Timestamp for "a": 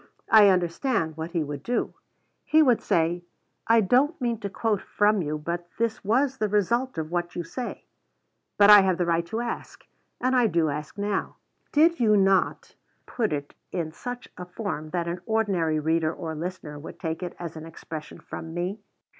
14.39-14.45